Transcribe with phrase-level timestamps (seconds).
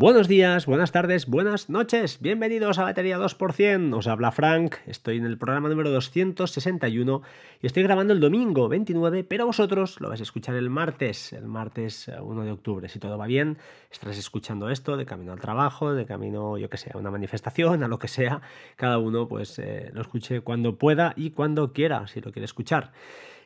[0.00, 5.24] Buenos días, buenas tardes, buenas noches, bienvenidos a Batería 2%, os habla Frank, estoy en
[5.24, 7.22] el programa número 261
[7.60, 11.46] y estoy grabando el domingo 29, pero vosotros lo vais a escuchar el martes, el
[11.46, 13.58] martes 1 de octubre, si todo va bien,
[13.90, 17.82] estarás escuchando esto de camino al trabajo, de camino, yo que sé, a una manifestación,
[17.82, 18.40] a lo que sea,
[18.76, 22.92] cada uno pues eh, lo escuche cuando pueda y cuando quiera, si lo quiere escuchar.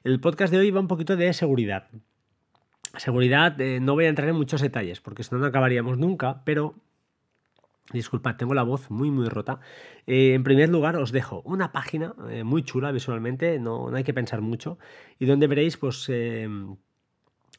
[0.05, 1.89] El podcast de hoy va un poquito de seguridad.
[2.97, 6.43] Seguridad, eh, no voy a entrar en muchos detalles porque si no, no acabaríamos nunca,
[6.45, 6.75] pero
[7.93, 9.61] Disculpad, tengo la voz muy muy rota.
[10.07, 14.05] Eh, en primer lugar, os dejo una página eh, muy chula visualmente, no, no, hay
[14.05, 14.79] que pensar mucho,
[15.19, 16.11] y donde veréis, pues,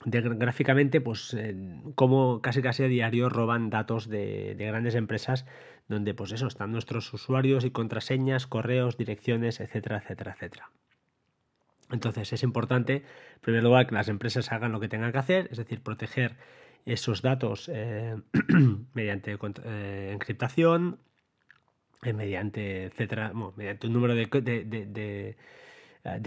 [0.05, 1.37] gráficamente, pues,
[1.95, 5.45] cómo casi casi a diario roban datos de, de, grandes empresas,
[5.87, 10.71] donde, pues, eso, están nuestros usuarios y contraseñas, correos, direcciones, etcétera, etcétera, etcétera.
[11.93, 15.47] Entonces es importante, en primer lugar, que las empresas hagan lo que tengan que hacer,
[15.51, 16.35] es decir, proteger
[16.85, 18.17] esos datos eh,
[18.93, 20.97] mediante eh, encriptación,
[22.01, 25.35] eh, mediante, etcétera, mediante un número de, de,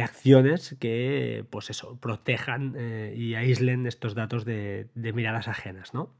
[0.03, 2.77] acciones que, pues eso, protejan
[3.15, 6.15] y aíslen estos datos de, miradas ajenas, ¿no?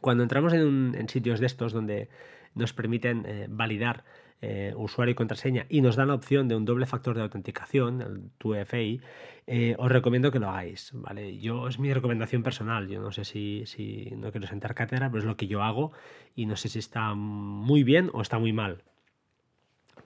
[0.00, 2.08] Cuando entramos en, en, sitios de estos donde
[2.54, 4.04] nos permiten validar
[4.42, 8.02] eh, usuario y contraseña y nos dan la opción de un doble factor de autenticación,
[8.02, 9.00] el 2FA,
[9.46, 11.38] eh, os recomiendo que lo hagáis, ¿vale?
[11.38, 15.20] Yo es mi recomendación personal, yo no sé si, si no quiero sentar cátedra, pero
[15.20, 15.92] es lo que yo hago
[16.34, 18.82] y no sé si está muy bien o está muy mal,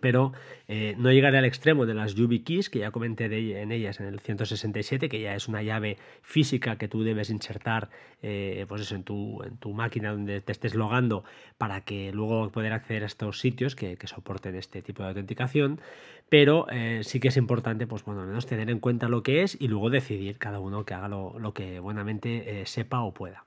[0.00, 0.33] pero
[0.69, 3.27] eh, no llegaré al extremo de las YubiKeys, que ya comenté
[3.61, 7.91] en ellas en el 167, que ya es una llave física que tú debes insertar
[8.22, 11.25] eh, pues eso, en, tu, en tu máquina donde te estés logando
[11.58, 15.80] para que luego poder acceder a estos sitios que, soporten este tipo de autenticación.
[16.28, 19.42] Pero eh, sí que es importante, pues bueno, al menos tener en cuenta lo que
[19.42, 23.47] es y luego decidir cada uno que haga lo, lo que buenamente sepa o pueda.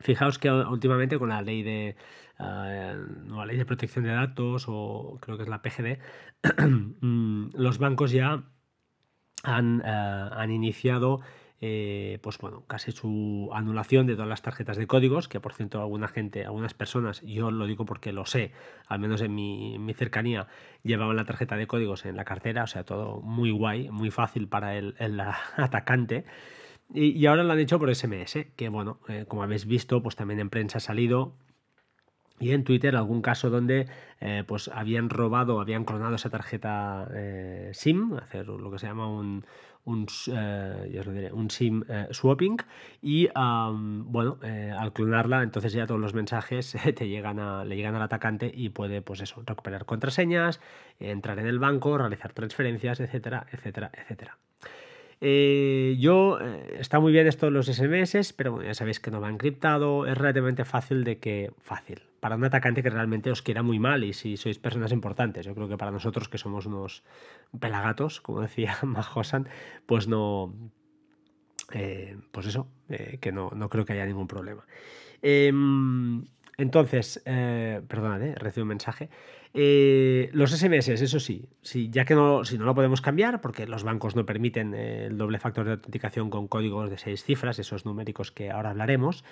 [0.00, 1.96] Fijaos que últimamente con la ley de
[2.38, 5.98] la eh, ley de protección de datos o creo que es la PGD,
[7.00, 8.44] mm, los bancos ya
[9.42, 11.20] han, eh, iniciado
[11.60, 15.80] eh, pues bueno, casi su anulación de todas las tarjetas de códigos, que por cierto
[15.80, 18.52] alguna gente, algunas personas, yo lo digo porque lo sé,
[18.86, 20.46] al menos en mi, cercanía,
[20.84, 24.46] llevaban la tarjeta de códigos en la cartera, o sea, todo muy guay, muy fácil
[24.46, 25.20] para el, el
[25.56, 26.24] atacante.
[26.94, 30.48] Y, ahora lo han hecho por SMS, que bueno, como habéis visto, pues también en
[30.48, 31.34] prensa ha salido
[32.40, 33.86] y en Twitter algún caso donde
[34.20, 39.08] eh, pues habían robado, habían clonado esa tarjeta eh, SIM, hacer lo que se llama
[39.08, 39.44] un,
[39.84, 42.58] un, eh, un SIM swapping
[43.02, 44.38] y bueno,
[44.78, 48.68] al clonarla entonces ya todos los mensajes te llegan a, le llegan al atacante y
[48.70, 50.60] puede pues eso, recuperar contraseñas,
[51.00, 54.38] entrar en el banco, realizar transferencias, etcétera, etcétera, etcétera.
[55.20, 59.10] Eh, yo, eh, está muy bien esto de los SMS, pero bueno, ya sabéis que
[59.10, 63.42] no va encriptado, es relativamente fácil de que, fácil, para un atacante que realmente os
[63.42, 66.66] quiera muy mal y si sois personas importantes, yo creo que para nosotros que somos
[66.66, 67.02] unos
[67.58, 69.48] pelagatos, como decía Majosan,
[69.86, 70.54] pues no,
[71.72, 72.68] eh, pues eso,
[73.20, 74.64] que no, no, creo que haya ningún problema.
[76.58, 79.08] Entonces, eh, perdonad, recibo un mensaje.
[79.54, 83.66] Eh, los SMS, eso sí, sí, ya que no, si no lo podemos cambiar, porque
[83.66, 87.60] los bancos no permiten eh, el doble factor de autenticación con códigos de seis cifras,
[87.60, 89.24] esos numéricos que ahora hablaremos,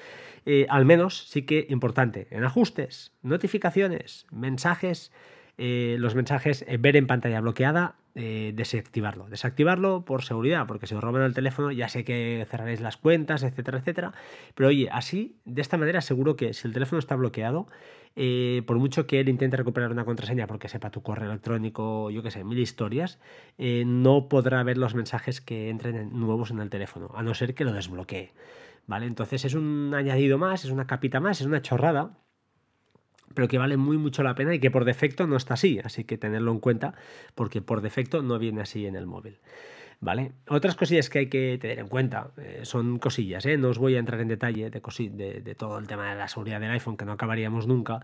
[0.46, 5.12] eh, al menos sí que importante, en ajustes, notificaciones, mensajes,
[5.58, 9.28] los mensajes, ver en pantalla bloqueada, desactivarlo.
[9.28, 13.42] Desactivarlo por seguridad, porque si os roban el teléfono ya sé que cerraréis las cuentas,
[13.42, 14.12] etcétera, etcétera.
[14.54, 17.66] Pero oye, así, de esta manera, seguro que si el teléfono está bloqueado,
[18.18, 22.22] eh, por mucho que él intente recuperar una contraseña porque sepa tu correo electrónico, yo
[22.22, 23.20] qué sé, mil historias,
[23.58, 27.54] eh, no podrá ver los mensajes que entren nuevos en el teléfono, a no ser
[27.54, 28.32] que lo desbloquee.
[28.86, 29.06] ¿Vale?
[29.06, 32.16] Entonces es un añadido más, es una capita más, es una chorrada,
[33.36, 36.04] pero que vale muy mucho la pena y que por defecto no está así, así
[36.04, 36.94] que tenerlo en cuenta
[37.34, 39.38] porque por defecto no viene así en el móvil.
[40.00, 40.32] ¿Vale?
[40.48, 43.56] Otras cosillas que hay que tener en cuenta eh, son cosillas, ¿eh?
[43.56, 46.70] no os voy a entrar en detalle de, todo el tema de la seguridad del
[46.70, 48.00] iPhone, que no acabaríamos nunca,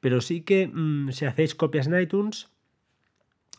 [0.00, 2.48] pero sí que mm, si hacéis copias en iTunes,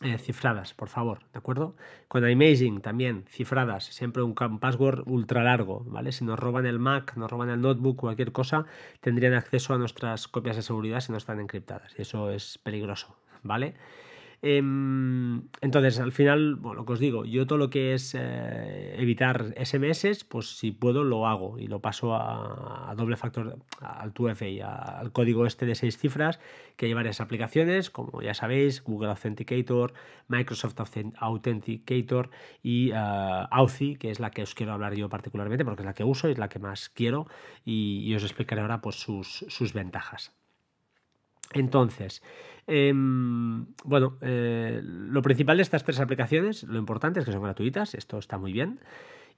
[0.00, 1.74] eh, cifradas, por favor, ¿de acuerdo?
[2.06, 6.12] Con Amazing también, cifradas, siempre un password ultra largo, ¿vale?
[6.12, 8.66] Si nos roban el Mac, nos roban el notebook, cualquier cosa,
[9.00, 13.16] tendrían acceso a nuestras copias de seguridad si no están encriptadas, y eso es peligroso,
[13.42, 13.74] ¿vale?
[14.40, 18.94] Em, entonces, al final, bueno, lo que os digo, yo todo lo que es eh,
[18.96, 25.00] evitar SMS, pues si puedo lo hago y lo paso a, doble factor, al 2FA,
[25.00, 26.38] al código este de seis cifras,
[26.76, 29.92] que hay varias aplicaciones, como ya sabéis, Google Authenticator,
[30.28, 30.76] Microsoft
[31.16, 32.30] Authenticator
[32.62, 35.94] y uh, Authy, que es la que os quiero hablar yo particularmente, porque es la
[35.94, 37.26] que uso y es la que más quiero,
[37.64, 40.37] y, os explicaré ahora pues, sus, sus ventajas.
[41.52, 42.22] Entonces,
[42.66, 47.94] em, bueno, eh, lo principal de estas tres aplicaciones, lo importante es que son gratuitas,
[47.94, 48.80] esto está muy bien.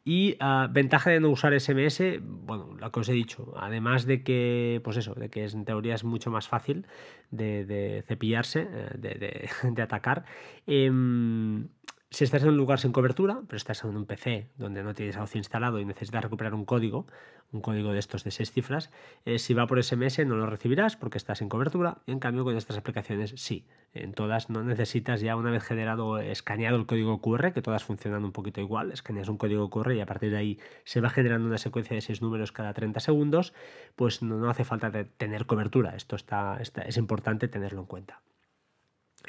[0.02, 4.22] Y ah, ventaja de no usar SMS, bueno, lo que os he dicho, además de
[4.22, 6.86] que, pues eso, de que en teoría es mucho más fácil
[7.30, 10.24] de, cepillarse, eh, de, atacar.
[10.66, 11.68] Em,
[12.12, 15.16] si estás en un lugar sin cobertura, pero estás en un PC donde no tienes
[15.16, 17.06] Authy instalado y necesitas recuperar un código,
[17.52, 18.90] un código de estos de seis cifras,
[19.24, 21.98] eh, si va por SMS no lo recibirás porque estás sin cobertura.
[22.08, 23.64] En cambio, con estas aplicaciones sí.
[23.94, 28.24] En todas no necesitas ya una vez generado, escaneado el código QR, que todas funcionan
[28.24, 31.46] un poquito igual, escaneas un código QR y a partir de ahí se va generando
[31.46, 33.54] una secuencia de seis números cada 30 segundos,
[33.94, 35.94] pues no, hace falta tener cobertura.
[35.94, 38.20] Esto está, es importante tenerlo en cuenta.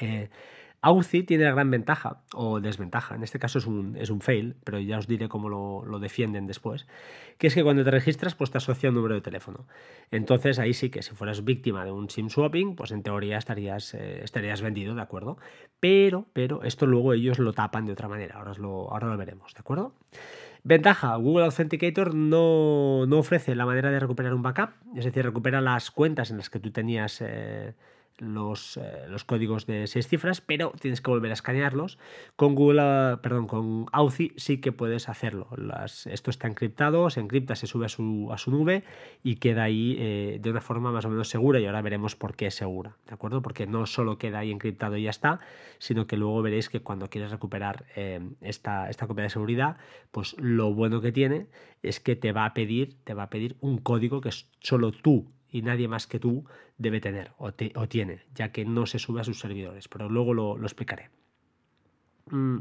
[0.00, 0.30] Eh,
[0.84, 4.56] Authy tiene la gran ventaja, o desventaja, en este caso es un, es un fail,
[4.64, 6.88] pero ya os diré cómo lo, defienden después,
[7.38, 9.68] que es que cuando te registras pues te asocia un número de teléfono.
[10.10, 13.94] Entonces ahí sí que si fueras víctima de un SIM swapping, pues en teoría estarías,
[13.94, 15.38] eh, estarías vendido, ¿de acuerdo?
[15.78, 19.54] Pero, pero esto luego ellos lo tapan de otra manera, ahora, lo, ahora lo veremos,
[19.54, 19.94] ¿de acuerdo?
[20.64, 25.92] Ventaja, Google Authenticator no, ofrece la manera de recuperar un backup, es decir, recupera las
[25.92, 27.20] cuentas en las que tú tenías...
[27.20, 27.74] Eh,
[28.18, 31.98] los, eh, los, códigos de seis cifras, pero tienes que volver a escanearlos.
[32.36, 35.48] Con Google, perdón, con Authy sí que puedes hacerlo.
[36.06, 38.84] esto está encriptado, se encripta, se sube a su, a su nube
[39.22, 42.36] y queda ahí eh, de una forma más o menos segura y ahora veremos por
[42.36, 43.42] qué es segura, ¿de acuerdo?
[43.42, 45.40] Porque no solo queda ahí encriptado y ya está,
[45.78, 49.76] sino que luego veréis que cuando quieres recuperar eh, esta, esta copia de seguridad,
[50.10, 51.46] pues lo bueno que tiene
[51.82, 54.30] es que te va a pedir, te va a pedir un código que
[54.60, 56.44] solo tú y nadie más que tú
[56.78, 60.60] debe tener o, tiene, ya que no se sube a sus servidores, pero luego lo,
[60.62, 61.10] explicaré.
[62.30, 62.58] Mm,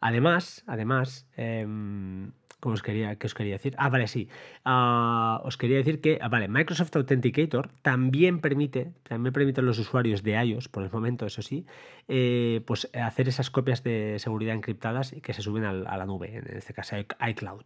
[0.00, 1.28] además, además,
[2.68, 3.74] em, os quería, ¿qué os quería decir?
[3.78, 4.28] Ah, vale, sí.
[4.64, 9.78] Ah, os quería decir que, ah, vale, Microsoft Authenticator también permite, también permite a los
[9.78, 11.66] usuarios de iOS, por el momento, eso sí,
[12.08, 16.36] eh, pues hacer esas copias de seguridad encriptadas y que se suben a la nube,
[16.36, 17.64] en este caso iCloud.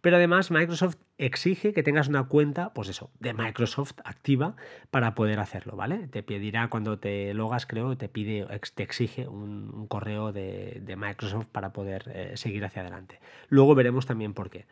[0.00, 4.54] Pero además, Microsoft exige que tengas una cuenta, pues eso, de Microsoft activa
[4.90, 6.06] para poder hacerlo, ¿vale?
[6.06, 11.72] Te pedirá cuando te logas, creo, te pide, te exige un, correo de, Microsoft para
[11.72, 13.20] poder eh, seguir hacia adelante.
[13.48, 14.66] Luego veremos también por qué.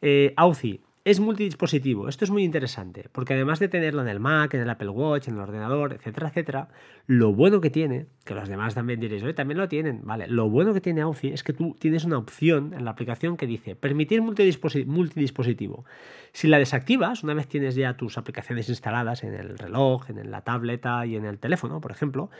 [0.00, 2.08] Eh, Authy es multidispositivo.
[2.08, 5.28] Esto es muy interesante, porque además de tenerlo en el Mac, en el Apple Watch,
[5.28, 6.68] en el ordenador, etcétera, etcétera,
[7.06, 10.48] lo bueno que tiene, que los demás también diréis, oye, también lo tienen, vale, lo
[10.48, 13.76] bueno que tiene Authy es que tú tienes una opción en la aplicación que dice
[13.76, 15.84] permitir multidispositivo.
[16.32, 20.40] Si la desactivas, una vez tienes ya tus aplicaciones instaladas en el reloj, en la
[20.40, 22.30] tableta y en el teléfono, por ejemplo,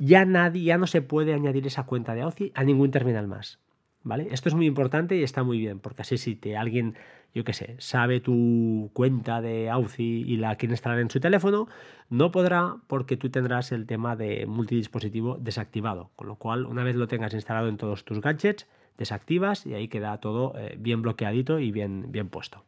[0.00, 3.60] ya nadie, ya no se puede añadir esa cuenta de Authy a ningún terminal más.
[4.04, 4.28] ¿Vale?
[4.30, 6.96] Esto es muy importante y está muy bien, porque así si te alguien
[7.34, 11.68] yo qué sé, sabe tu cuenta de Authy y la quiere instalar en su teléfono,
[12.08, 16.10] no podrá porque tú tendrás el tema de multidispositivo desactivado.
[16.16, 18.66] Con lo cual, una vez lo tengas instalado en todos tus gadgets,
[18.96, 22.64] desactivas y ahí queda todo eh, bien bloqueadito y bien, bien puesto.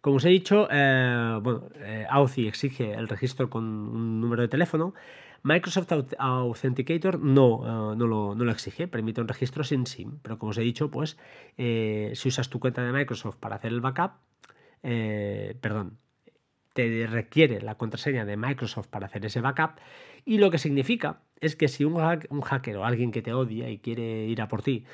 [0.00, 4.48] Como os he dicho, eh, bueno, eh, Authy exige el registro con un número de
[4.48, 4.94] teléfono.
[5.42, 10.58] Microsoft Authenticator no, eh, no, lo, exige, permite un registro sin SIM, pero como os
[10.58, 11.18] he dicho, pues
[11.58, 14.12] eh, si usas tu cuenta de Microsoft para hacer el backup,
[14.84, 15.98] eh, perdón,
[16.74, 19.72] te requiere la contraseña de Microsoft para hacer ese backup
[20.24, 23.78] y lo que significa es que si un, hacker o alguien que te odia y
[23.78, 24.86] quiere ir a por ti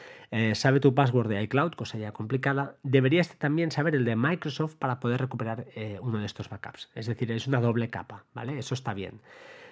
[0.55, 4.99] sabe tu password de iCloud, cosa ya complicada, deberías también saber el de Microsoft para
[4.99, 5.67] poder recuperar
[6.01, 6.91] uno de estos backups.
[6.95, 8.59] Es decir, es una doble capa, ¿vale?
[8.59, 9.21] Eso está bien.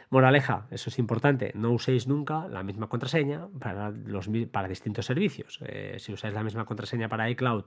[0.08, 3.90] Moraleja, eso es importante, no uséis nunca la misma contraseña para,
[4.68, 5.58] distintos servicios.
[5.66, 7.64] Eh, si usáis la misma contraseña para iCloud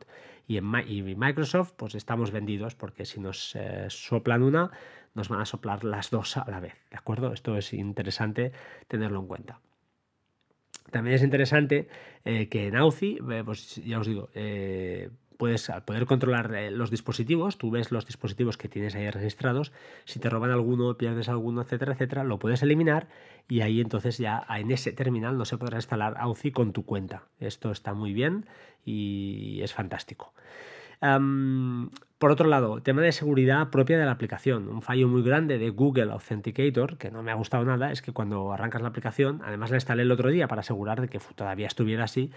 [0.48, 4.72] y, en, Microsoft, pues estamos vendidos porque si nos eh, soplan una,
[5.15, 6.75] nos van a soplar las dos a la vez.
[6.89, 7.34] ¿De acuerdo?
[7.34, 8.53] Esto es interesante
[8.88, 9.60] tenerlo en cuenta.
[10.91, 11.89] También es interesante
[12.24, 14.29] eh, que en Authy, pues ya os digo,
[15.39, 19.72] puedes, al poder controlar eh, los dispositivos, tú ves los dispositivos que tienes ahí registrados,
[20.03, 23.08] si te roban alguno, pierdes alguno, etcétera, etcétera, lo puedes eliminar
[23.48, 27.24] y ahí entonces ya en ese terminal no se podrá instalar Authy con tu cuenta.
[27.39, 28.48] Esto está muy bien
[28.86, 30.34] y es fantástico.
[31.01, 34.68] Por otro lado, tema de seguridad propia de la aplicación.
[34.68, 38.12] Un fallo muy grande de Google Authenticator, que no me ha gustado nada, es que
[38.12, 41.68] cuando arrancas la aplicación, además la instalé el otro día para asegurar de que todavía
[41.68, 42.32] estuviera así,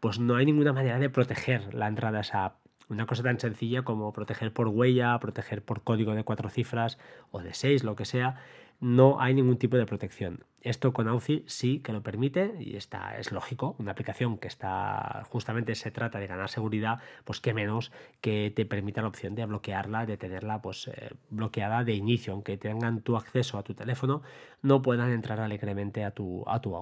[0.00, 2.54] pues no hay ninguna manera de proteger la entrada a esa.
[2.88, 6.98] Una cosa tan sencilla como proteger por huella, proteger por código de cuatro cifras
[7.30, 8.36] o de seis, lo que sea,
[8.80, 10.44] no hay ningún tipo de protección.
[10.60, 13.76] Esto con Authy sí que lo permite y está, es lógico.
[13.78, 18.66] Una aplicación que está justamente se trata de ganar seguridad, pues qué menos que te
[18.66, 23.16] permita la opción de bloquearla, de tenerla pues, eh, bloqueada de inicio, aunque tengan tu
[23.16, 24.22] acceso a tu teléfono,
[24.62, 26.74] no puedan entrar alegremente a tu, a tu.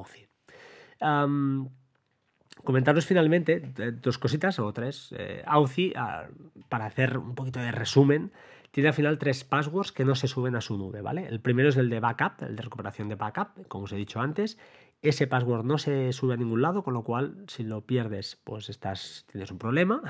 [2.65, 5.15] Comentaros finalmente eh, dos cositas o tres.
[5.17, 6.27] Eh, ah,
[6.69, 8.33] para hacer un poquito de resumen,
[8.71, 11.27] tiene al final tres passwords que no se suben a su nube, ¿vale?
[11.29, 14.21] El primero es el de backup, el de recuperación de backup, como os he dicho
[14.21, 14.59] antes.
[15.03, 18.69] Ese password no se sube a ningún lado, con lo cual si lo pierdes, pues
[18.69, 20.03] estás, tienes un problema.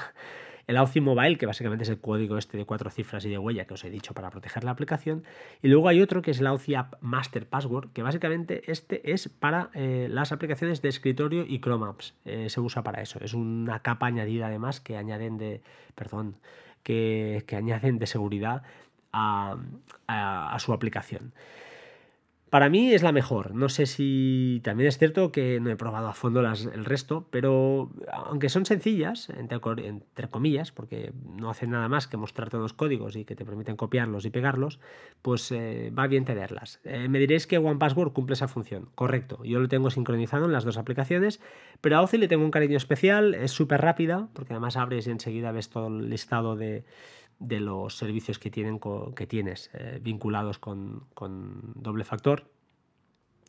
[0.66, 3.66] El Authy Mobile, que básicamente es el código este de cuatro cifras y de huella
[3.66, 5.24] que os he dicho para proteger la aplicación.
[5.62, 9.28] Y luego hay otro que es el Authy App Master Password, que básicamente este es
[9.28, 12.14] para eh, las aplicaciones de escritorio y Chrome Apps.
[12.24, 13.20] Eh, se usa para eso.
[13.20, 15.62] Es una capa añadida además que añaden de,
[15.94, 16.36] perdón,
[16.82, 18.62] que, añaden de seguridad
[19.12, 19.56] a,
[20.58, 21.32] su aplicación.
[22.56, 23.54] Para mí es la mejor.
[23.54, 27.92] No sé si también es cierto que no he probado a fondo el resto, pero
[28.10, 29.60] aunque son sencillas, entre,
[30.30, 34.24] comillas, porque no hacen nada más que mostrarte unos códigos y que te permiten copiarlos
[34.24, 34.80] y pegarlos,
[35.20, 36.80] pues eh, va bien tenerlas.
[36.84, 38.88] Eh, me diréis que OnePassword cumple esa función.
[38.94, 39.44] Correcto.
[39.44, 41.42] Yo lo tengo sincronizado en las dos aplicaciones,
[41.82, 43.34] pero a Authy le tengo un cariño especial.
[43.34, 46.84] Es súper rápida, porque además abres y enseguida ves todo el listado de
[47.38, 48.80] de los servicios que, tienen,
[49.14, 51.06] que tienes eh, vinculados con,
[51.74, 52.50] doble factor.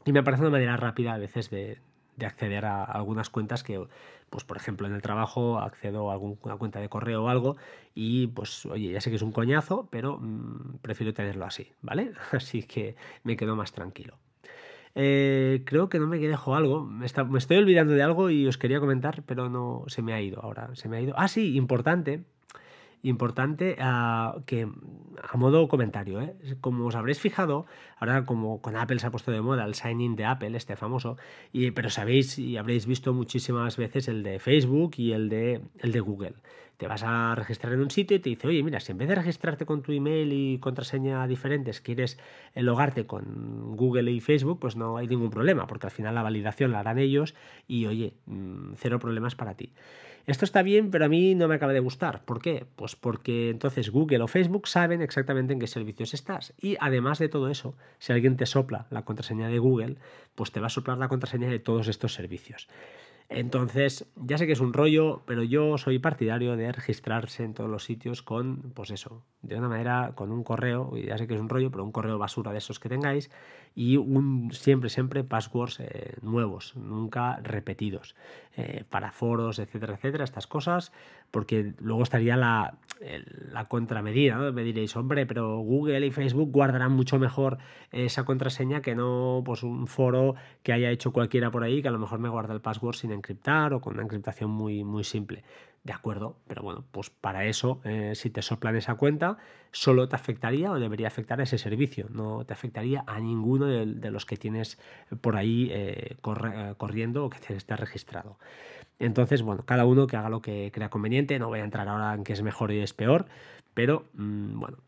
[0.05, 1.79] Y me parece una manera rápida a veces de,
[2.23, 3.85] acceder a algunas cuentas que,
[4.29, 7.57] pues por ejemplo, en el trabajo accedo a alguna cuenta de correo o algo
[7.93, 12.13] y pues, oye, ya sé que es un coñazo, pero mm, prefiero tenerlo así, ¿vale?
[12.31, 14.17] Así que me quedo más tranquilo.
[14.95, 16.83] Eh, creo que no me dejo algo.
[16.83, 20.21] Me, me, estoy olvidando de algo y os quería comentar, pero no se me ha
[20.21, 20.71] ido ahora.
[20.73, 21.13] Se me ha ido.
[21.17, 22.23] Ah, sí, importante
[23.03, 23.75] importante
[24.45, 24.67] que
[25.23, 26.35] a modo comentario, ¿eh?
[26.61, 27.65] como os habréis fijado,
[27.97, 30.75] ahora como con Apple se ha puesto de moda el sign in de Apple, este
[30.75, 31.17] famoso,
[31.51, 35.91] y, pero sabéis y habréis visto muchísimas veces el de Facebook y el de, el
[35.91, 36.33] de Google.
[36.77, 39.07] Te vas a registrar en un sitio y te dice, oye, mira, si en vez
[39.07, 42.19] de registrarte con tu email y contraseña diferentes, quieres
[42.53, 46.71] logarte con Google y Facebook, pues no hay ningún problema, porque al final la validación
[46.71, 47.33] la harán ellos
[47.67, 49.73] y, oye, mm, cero problemas para ti.
[50.27, 52.25] Esto está bien, pero a mí no me acaba de gustar.
[52.25, 52.65] ¿Por qué?
[52.75, 56.53] Pues porque entonces Google o Facebook saben exactamente en qué servicios estás.
[56.59, 59.95] Y además de todo eso, si alguien te sopla la contraseña de Google,
[60.35, 62.67] pues te va a soplar la contraseña de todos estos servicios.
[63.29, 67.69] Entonces, ya sé que es un rollo, pero yo soy partidario de registrarse en todos
[67.69, 71.35] los sitios con, pues eso, de una manera, con un correo, y ya sé que
[71.35, 73.29] es un rollo, pero un correo basura de esos que tengáis,
[73.77, 78.15] y un, siempre, siempre passwords eh, nuevos, nunca repetidos,
[78.55, 80.91] eh, para foros, etcétera, etcétera, estas cosas,
[81.29, 82.79] porque luego estaría la,
[83.51, 84.37] la contramedida.
[84.51, 87.59] Me diréis, hombre, pero Google y Facebook guardarán mucho mejor
[87.91, 91.91] esa contraseña que no pues un foro que haya hecho cualquiera por ahí, que a
[91.91, 95.43] lo mejor me guarda el password sin encriptar o con una encriptación muy, muy simple.
[95.87, 99.37] De acuerdo, pero bueno, pues para eso, eh, si te soplan esa cuenta,
[99.71, 104.11] solo te afectaría o debería afectar a ese servicio, no te afectaría a ninguno de,
[104.11, 104.77] los que tienes
[105.21, 108.37] por ahí eh, eh, corriendo o que te esté registrado.
[108.99, 112.13] Entonces, bueno, cada uno que haga lo que crea conveniente, no voy a entrar ahora
[112.15, 113.25] en qué es mejor y es peor,
[113.73, 114.79] pero mm, bueno,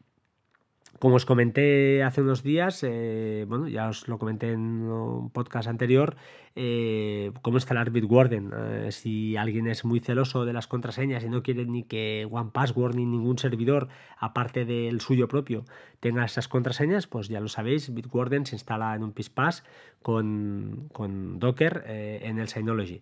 [0.97, 2.81] como os comenté hace unos días,
[3.47, 6.15] bueno, ya os lo comenté en un podcast anterior,
[6.61, 8.51] eh, cómo instalar Bitwarden.
[8.53, 12.95] Eh, si alguien es muy celoso de las contraseñas y no quiere ni que OnePassword
[12.95, 15.63] ni ningún servidor, aparte del suyo propio,
[15.99, 19.63] tenga esas contraseñas, pues ya lo sabéis, Bitwarden se instala en un PISPAS
[20.01, 23.01] con, con Docker eh, en el Synology.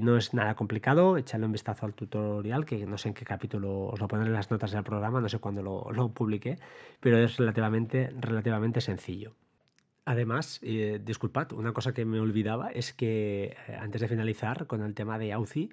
[0.00, 3.86] No es nada complicado, echadle un vistazo al tutorial, que no sé en qué capítulo
[3.86, 6.58] os lo pondré en las notas del programa, no sé cuándo lo, lo publiqué,
[7.00, 9.34] pero es relativamente, relativamente sencillo.
[10.10, 14.82] Además, eh, disculpad, una cosa que me olvidaba es que eh, antes de finalizar con
[14.82, 15.70] el tema de Authy,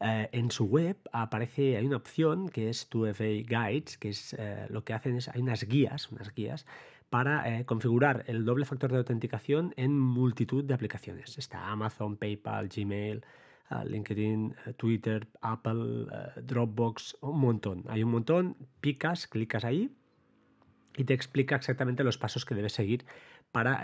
[0.00, 4.36] eh, en su web aparece, hay una opción que es 2FA Guides, que es
[4.68, 6.66] lo que hacen es, hay unas guías, unas guías
[7.08, 11.36] para configurar el doble factor de autenticación en multitud de aplicaciones.
[11.38, 13.24] Está Amazon, PayPal, Gmail,
[13.84, 16.06] LinkedIn, Twitter, Apple,
[16.42, 17.84] Dropbox, un montón.
[17.88, 19.90] Hay un montón, picas, clicas ahí
[20.96, 23.04] y te explica exactamente los pasos que debes seguir
[23.52, 23.80] para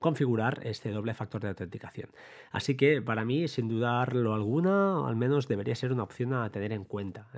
[0.00, 2.10] configurar este doble factor de autenticación.
[2.50, 6.72] Así que para mí, sin dudarlo alguna, al menos debería ser una opción a tener
[6.72, 7.28] en cuenta.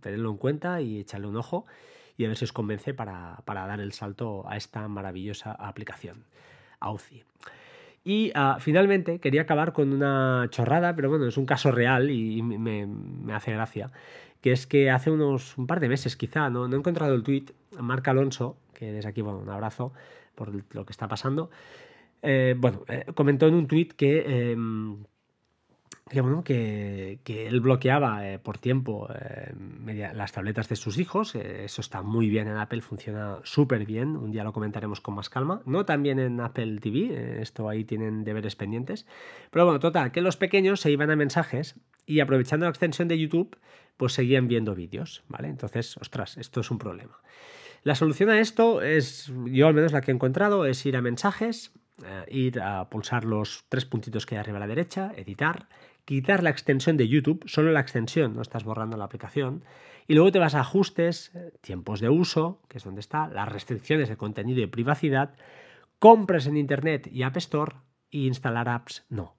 [0.00, 1.66] tenerlo en cuenta y echarle un ojo
[2.18, 6.24] y a ver si os convence para, dar el salto a esta maravillosa aplicación,
[6.80, 7.22] AUCI.
[8.04, 12.42] Y ah, finalmente quería acabar con una chorrada, pero bueno, es un caso real y
[12.42, 12.86] me,
[13.34, 13.90] hace gracia,
[14.40, 17.22] que es que hace unos un par de meses quizá, no, no he encontrado el
[17.22, 17.46] tweet,
[17.80, 19.92] Marc Alonso, que desde aquí, bueno, un abrazo
[20.34, 21.50] por lo que está pasando,
[22.22, 24.56] eh, bueno, eh, comentó en un tweet que...
[26.08, 29.52] Que, él bloqueaba eh, por tiempo eh,
[30.14, 31.34] las tabletas de sus hijos.
[31.34, 34.16] Eh, eso está muy bien en Apple, funciona súper bien.
[34.16, 35.60] Un día lo comentaremos con más calma.
[35.66, 39.06] No también en Apple TV, esto ahí tienen deberes pendientes.
[39.50, 43.18] Pero bueno, total, que los pequeños se iban a mensajes y aprovechando la extensión de
[43.18, 43.58] YouTube,
[43.96, 45.48] pues seguían viendo vídeos, ¿vale?
[45.48, 47.20] Entonces, ostras, esto es un problema.
[47.82, 51.02] La solución a esto es, yo al menos la que he encontrado, es ir a
[51.02, 51.72] mensajes,
[52.28, 55.68] ir a pulsar los tres puntitos que hay arriba a la derecha, editar,
[56.08, 59.62] quitar la extensión de YouTube, solo la extensión, no estás borrando la aplicación,
[60.06, 63.46] y luego te vas a ajustes, eh, tiempos de uso, que es donde está, las
[63.46, 65.34] restricciones de contenido y privacidad,
[65.98, 67.76] compras en Internet y App Store
[68.08, 69.36] y instalar apps no.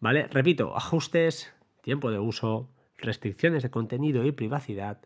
[0.00, 0.26] ¿Vale?
[0.26, 4.98] Repito, ajustes, tiempo de uso, restricciones de contenido y privacidad,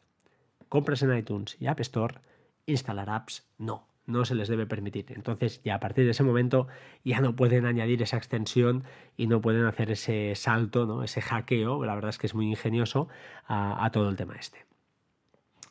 [0.71, 2.21] compras en iTunes y App Store,
[2.65, 5.07] instalar apps no no se les debe permitir.
[5.09, 6.69] Entonces ya a partir de ese momento
[7.05, 8.85] ya no pueden añadir esa extensión
[9.17, 11.03] y no pueden hacer ese salto, ¿no?
[11.03, 13.09] ese hackeo, la verdad es que es muy ingenioso
[13.47, 14.72] a, todo el tema este.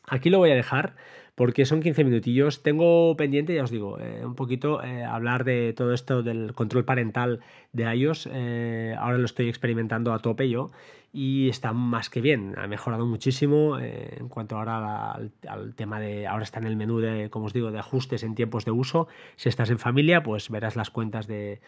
[0.08, 0.94] Aquí lo voy a dejar
[1.34, 2.62] porque son 15 minutillos.
[2.62, 6.84] Tengo pendiente, ya os digo, eh, un poquito eh, hablar de todo esto del control
[6.84, 7.40] parental
[7.72, 8.28] de iOS.
[8.30, 10.70] Eh, ahora lo estoy experimentando a tope yo
[11.12, 12.54] y está más que bien.
[12.58, 16.26] Ha mejorado muchísimo en cuanto ahora al, tema de.
[16.26, 19.08] Ahora está en el menú de, como os digo, de ajustes en tiempos de uso.
[19.36, 21.60] Si estás en familia, pues verás las cuentas de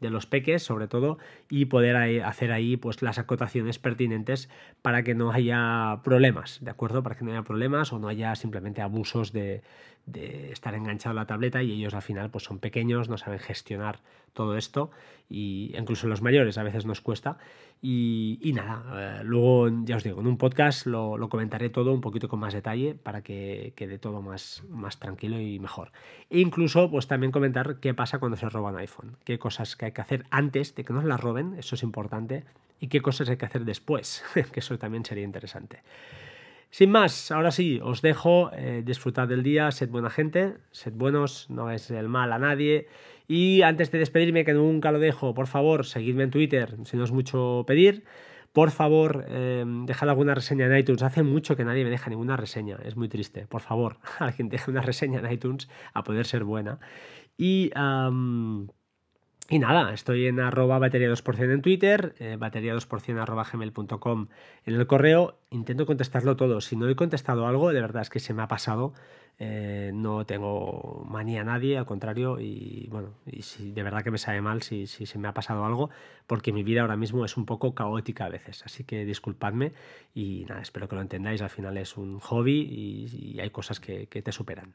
[0.00, 1.18] de los peques sobre todo
[1.48, 4.48] y poder hacer ahí pues las acotaciones pertinentes
[4.82, 7.02] para que no haya problemas, ¿de acuerdo?
[7.02, 9.62] Para que no haya problemas o no haya simplemente abusos de,
[10.06, 13.38] de estar enganchado a la tableta y ellos al final pues son pequeños, no saben
[13.38, 14.00] gestionar
[14.32, 14.90] todo esto
[15.28, 17.38] y incluso los mayores a veces nos cuesta
[17.84, 22.28] y, nada, eh, luego ya os digo, en un podcast lo, comentaré todo un poquito
[22.28, 25.90] con más detalle para que quede todo más, más tranquilo y mejor.
[26.30, 29.86] E incluso pues también comentar qué pasa cuando se roba un iPhone, qué cosas que
[29.86, 32.44] hay que hacer antes de que nos la roben, eso es importante,
[32.78, 35.82] y qué cosas hay que hacer después, que eso también sería interesante.
[36.72, 41.50] Sin más, ahora sí, os dejo, eh, disfrutad del día, sed buena gente, sed buenos,
[41.50, 42.86] no es el mal a nadie.
[43.28, 47.04] Y antes de despedirme, que nunca lo dejo, por favor, seguidme en Twitter, si no
[47.04, 48.04] es mucho pedir.
[48.54, 51.02] Por favor, eh, dejad alguna reseña en iTunes.
[51.02, 53.46] Hace mucho que nadie me deja ninguna reseña, es muy triste.
[53.46, 56.80] Por favor, alguien deje una reseña en iTunes a poder ser buena.
[57.36, 57.70] Y...
[59.48, 64.28] Y nada, estoy en arroba batería 2% en Twitter, eh, batería 2% arroba gmail.com
[64.64, 65.36] en el correo.
[65.50, 66.60] Intento contestarlo todo.
[66.60, 68.94] Si no he contestado algo, de verdad es que se me ha pasado.
[69.38, 74.10] Eh, no tengo manía a nadie, al contrario, y bueno, y si de verdad que
[74.10, 75.90] me sabe mal si, si, se me ha pasado algo,
[76.26, 79.72] porque mi vida ahora mismo es un poco caótica a veces, así que disculpadme
[80.14, 84.06] y nada, espero que lo entendáis, al final es un hobby y, hay cosas que,
[84.06, 84.74] que te superan.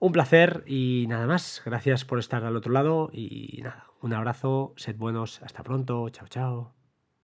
[0.00, 1.62] Un placer y nada más.
[1.64, 6.28] Gracias por estar al otro lado y nada, un abrazo, sed buenos, hasta pronto, chao
[6.28, 6.77] chao.